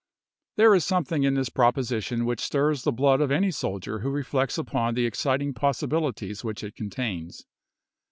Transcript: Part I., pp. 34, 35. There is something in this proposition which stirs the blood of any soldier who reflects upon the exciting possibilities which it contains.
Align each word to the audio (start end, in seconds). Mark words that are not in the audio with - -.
Part 0.01 0.07
I., 0.07 0.09
pp. 0.09 0.65
34, 0.71 0.71
35. 0.71 0.71
There 0.71 0.75
is 0.77 0.85
something 0.85 1.23
in 1.25 1.33
this 1.35 1.49
proposition 1.49 2.25
which 2.25 2.39
stirs 2.39 2.81
the 2.83 2.91
blood 2.91 3.21
of 3.21 3.29
any 3.29 3.51
soldier 3.51 3.99
who 3.99 4.09
reflects 4.09 4.57
upon 4.57 4.95
the 4.95 5.05
exciting 5.05 5.53
possibilities 5.53 6.43
which 6.43 6.63
it 6.63 6.73
contains. 6.75 7.45